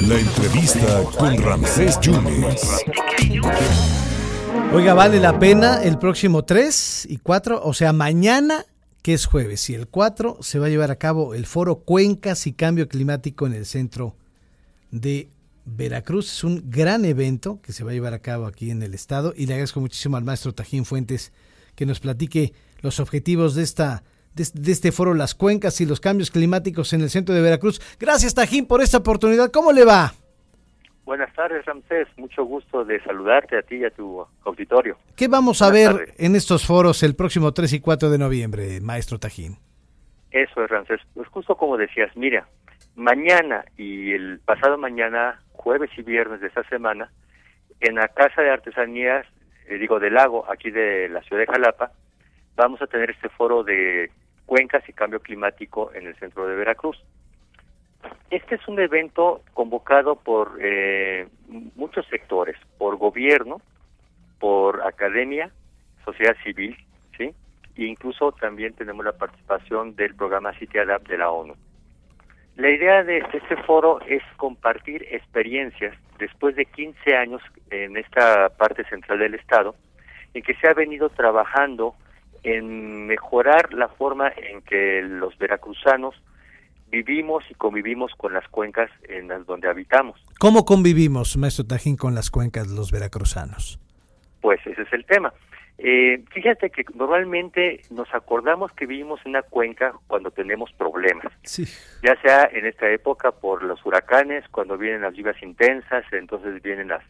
[0.00, 2.62] La entrevista con Ramsés Yunes.
[4.72, 8.64] Oiga, vale la pena el próximo 3 y 4, o sea, mañana,
[9.02, 12.46] que es jueves, y el 4 se va a llevar a cabo el foro Cuencas
[12.46, 14.16] y Cambio Climático en el centro
[14.90, 15.28] de
[15.66, 16.32] Veracruz.
[16.32, 19.34] Es un gran evento que se va a llevar a cabo aquí en el estado
[19.36, 21.32] y le agradezco muchísimo al maestro Tajín Fuentes
[21.74, 24.02] que nos platique los objetivos de esta
[24.34, 27.80] de, este foro Las Cuencas y los Cambios Climáticos en el centro de Veracruz.
[27.98, 29.50] Gracias Tajín por esta oportunidad.
[29.50, 30.12] ¿Cómo le va?
[31.04, 32.06] Buenas tardes, Ramsés.
[32.16, 34.96] Mucho gusto de saludarte a ti y a tu auditorio.
[35.16, 39.18] ¿Qué vamos a ver en estos foros el próximo 3 y 4 de noviembre, maestro
[39.18, 39.56] Tajín?
[40.30, 41.00] Eso es, Ramsés.
[41.14, 42.46] Pues justo como decías, mira,
[42.94, 47.10] mañana y el pasado mañana, jueves y viernes de esta semana,
[47.80, 49.26] en la Casa de Artesanías,
[49.66, 51.92] eh, digo, del lago, aquí de la ciudad de Jalapa,
[52.56, 54.10] vamos a tener este foro de
[54.50, 57.00] cuencas y cambio climático en el centro de Veracruz.
[58.30, 61.28] Este es un evento convocado por eh,
[61.76, 63.60] muchos sectores, por gobierno,
[64.40, 65.52] por academia,
[66.04, 66.76] sociedad civil,
[67.16, 67.32] ¿sí?
[67.76, 71.54] E incluso también tenemos la participación del programa City Adapt de la ONU.
[72.56, 78.82] La idea de este foro es compartir experiencias después de 15 años en esta parte
[78.86, 79.76] central del Estado,
[80.34, 81.94] en que se ha venido trabajando
[82.42, 86.14] en mejorar la forma en que los veracruzanos
[86.90, 90.20] vivimos y convivimos con las cuencas en las donde habitamos.
[90.38, 93.78] ¿Cómo convivimos, maestro Tajín, con las cuencas los veracruzanos?
[94.40, 95.32] Pues ese es el tema.
[95.78, 101.32] Eh, fíjate que normalmente nos acordamos que vivimos en una cuenca cuando tenemos problemas.
[101.42, 101.64] Sí.
[102.02, 106.88] Ya sea en esta época por los huracanes, cuando vienen las lluvias intensas, entonces vienen
[106.88, 107.02] las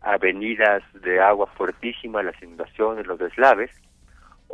[0.00, 3.70] avenidas de agua fuertísima, las inundaciones, los deslaves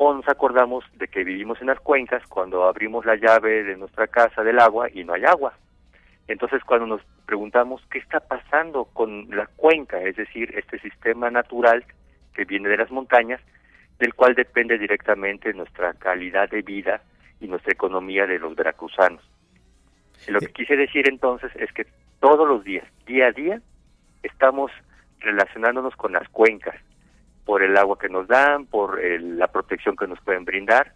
[0.05, 4.09] o nos acordamos de que vivimos en las cuencas cuando abrimos la llave de nuestra
[4.09, 5.55] casa del agua y no hay agua.
[6.27, 11.84] Entonces cuando nos preguntamos qué está pasando con la cuenca, es decir, este sistema natural
[12.34, 13.41] que viene de las montañas,
[14.00, 17.00] del cual depende directamente nuestra calidad de vida
[17.41, 19.22] y nuestra economía de los veracruzanos.
[20.27, 21.87] Lo que quise decir entonces es que
[22.19, 23.60] todos los días, día a día,
[24.25, 24.72] estamos
[25.21, 26.77] relacionándonos con las cuencas,
[27.44, 30.92] por el agua que nos dan, por la protección que nos pueden brindar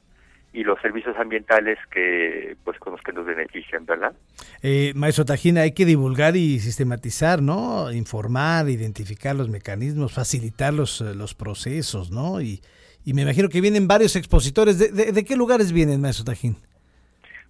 [0.56, 4.14] y los servicios ambientales que pues con los que nos benefician, ¿verdad?
[4.62, 7.92] Eh, maestro Tajina, hay que divulgar y sistematizar, ¿no?
[7.92, 12.40] Informar, identificar los mecanismos, facilitar los, eh, los procesos, ¿no?
[12.40, 12.62] Y,
[13.04, 14.78] y me imagino que vienen varios expositores.
[14.78, 16.56] ¿De, de, qué lugares vienen, maestro Tajín?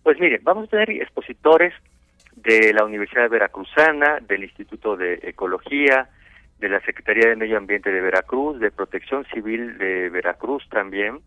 [0.02, 1.72] Pues mire, vamos a tener expositores
[2.34, 6.08] de la Universidad Veracruzana, del Instituto de Ecología,
[6.59, 11.21] de la Secretaría de Medio Ambiente de Veracruz, de Protección Civil de Veracruz también,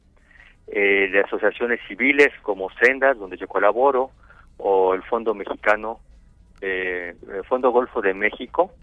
[0.68, 4.12] eh, de asociaciones civiles como Sendas, donde yo colaboro,
[4.58, 6.00] o el Fondo Mexicano,
[6.62, 8.74] eh, el Fondo Golfo de México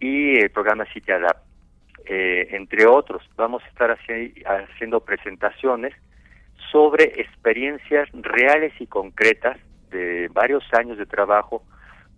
[0.00, 1.44] y el programa City Adapt,
[2.06, 3.22] eh, entre otros.
[3.36, 3.96] Vamos a estar
[4.46, 5.94] haciendo presentaciones
[6.70, 9.58] sobre experiencias reales y concretas
[9.90, 11.62] de varios años de trabajo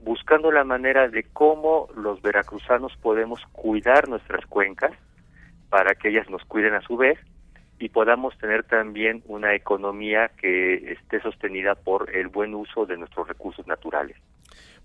[0.02, 4.92] buscando la manera de cómo los veracruzanos podemos cuidar nuestras cuencas
[5.68, 7.18] para que ellas nos cuiden a su vez
[7.78, 13.26] y podamos tener también una economía que esté sostenida por el buen uso de nuestros
[13.26, 14.16] recursos naturales.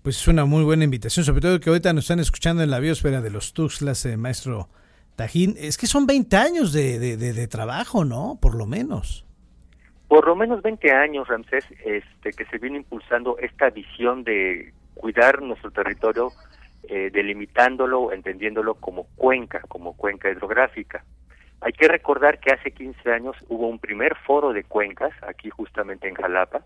[0.02, 2.78] Pues es una muy buena invitación, sobre todo que ahorita nos están escuchando en la
[2.80, 4.68] biosfera de los Tuxtlas, eh, maestro
[5.16, 5.56] Tajín.
[5.58, 8.38] Es que son 20 años de, de, de, trabajo, ¿no?
[8.40, 9.26] Por lo menos.
[10.08, 15.42] Por lo menos 20 años, Ramsés, este, que se viene impulsando esta visión de cuidar
[15.42, 16.32] nuestro territorio
[16.88, 21.04] eh, delimitándolo, entendiéndolo como cuenca, como cuenca hidrográfica.
[21.60, 26.08] Hay que recordar que hace 15 años hubo un primer foro de cuencas aquí justamente
[26.08, 26.62] en Jalapa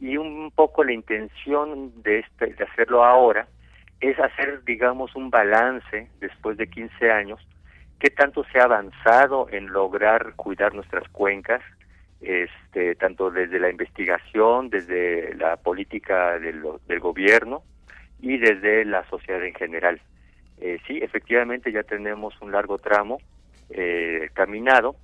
[0.00, 3.48] y un poco la intención de este de hacerlo ahora
[4.00, 7.40] es hacer digamos un balance después de 15 años
[7.98, 11.62] qué tanto se ha avanzado en lograr cuidar nuestras cuencas
[12.20, 16.62] este, tanto desde la investigación, desde la política del,
[17.00, 17.62] gobierno
[18.20, 20.00] y desde la sociedad en general.
[20.58, 23.18] Eh, sí, efectivamente ya tenemos un largo tramo
[23.70, 24.96] eh, caminado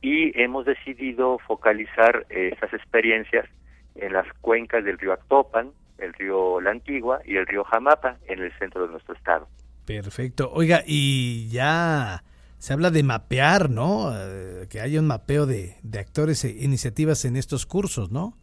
[0.00, 3.46] y hemos decidido focalizar eh, esas experiencias
[3.94, 8.40] en las cuencas del río Actopan, el río La Antigua y el río Jamapa en
[8.40, 9.48] el centro de nuestro estado.
[9.86, 10.50] Perfecto.
[10.52, 12.22] Oiga, y ya
[12.66, 14.10] se habla de mapear, ¿no?
[14.12, 18.34] Eh, que haya un mapeo de, actores e iniciativas en estos cursos, ¿no?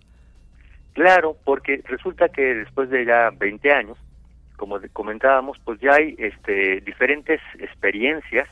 [0.93, 3.97] Claro, porque resulta que después de ya 20 años,
[4.55, 8.47] como comentábamos, pues ya hay este, diferentes experiencias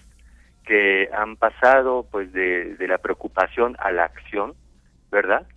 [0.66, 4.56] que han pasado pues de, la preocupación a la acción,
[5.10, 5.48] ¿verdad?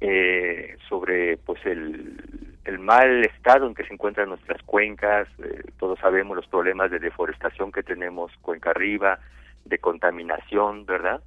[0.00, 5.98] Eh, sobre pues el, el mal estado en que se encuentran nuestras cuencas, eh, todos
[5.98, 9.18] sabemos los problemas de deforestación que tenemos cuenca arriba,
[9.68, 11.20] de contaminación, ¿verdad?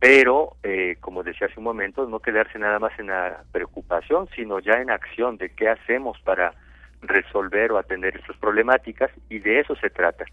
[0.00, 4.58] Pero, eh, como decía hace un momento, no quedarse nada más en la preocupación, sino
[4.58, 6.52] ya en acción de qué hacemos para
[7.00, 10.24] resolver o atender estas problemáticas y de eso se trata,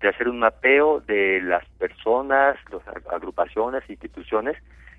[0.00, 4.56] de hacer un mapeo de las personas, las agrupaciones, instituciones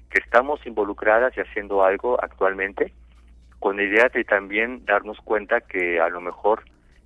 [0.09, 2.93] que estamos involucradas y haciendo algo actualmente,
[3.59, 6.63] con la idea de también darnos cuenta que a lo mejor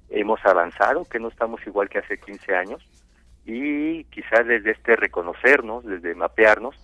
[0.10, 2.84] hemos avanzado, que no estamos igual que hace 15 años,
[3.46, 6.76] y quizás desde este reconocernos, desde mapearnos,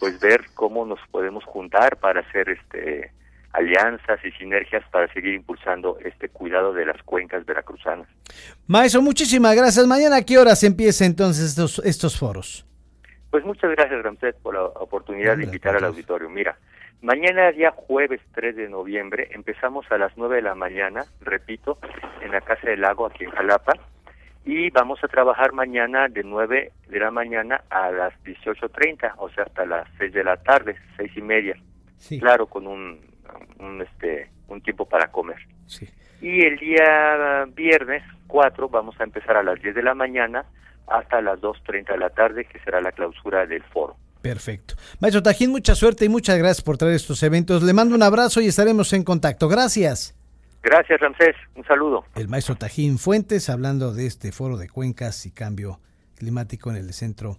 [0.00, 3.12] pues ver cómo nos podemos juntar para hacer este
[3.52, 8.06] alianzas y sinergias para seguir impulsando este cuidado de las cuencas veracruzanas.
[8.66, 9.86] Maestro, muchísimas gracias.
[9.86, 12.66] Mañana a qué horas empieza entonces estos, estos foros?
[13.30, 16.28] Pues muchas gracias, Ramsés, por la oportunidad de invitar al auditorio.
[16.28, 16.58] Mira,
[17.02, 21.78] mañana día jueves 3 de noviembre empezamos a las 9 de la mañana, repito,
[22.22, 23.72] en la Casa del Lago aquí en Jalapa
[24.48, 29.44] y vamos a trabajar mañana de 9 de la mañana a las 18.30, o sea,
[29.44, 31.54] hasta las 6 de la tarde, seis y media.
[32.18, 32.98] Claro, con un,
[33.58, 35.36] un, este, un tiempo para comer.
[35.66, 35.86] Sí.
[36.22, 40.46] Y el día viernes 4 vamos a empezar a las 10 de la mañana
[40.86, 43.96] hasta las 2.30 de la tarde, que será la clausura del foro.
[44.22, 44.76] Perfecto.
[44.98, 47.62] Maestro Tajín, mucha suerte y muchas gracias por traer estos eventos.
[47.62, 49.46] Le mando un abrazo y estaremos en contacto.
[49.46, 50.17] Gracias.
[50.62, 51.36] Gracias, Ramsés.
[51.54, 52.04] Un saludo.
[52.14, 55.80] El maestro Tajín Fuentes hablando de este foro de cuencas y cambio
[56.16, 57.38] climático en el centro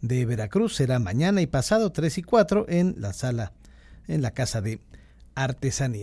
[0.00, 0.74] de Veracruz.
[0.74, 3.52] Será mañana y pasado 3 y 4 en la sala,
[4.08, 4.80] en la Casa de
[5.34, 5.94] Artesanía.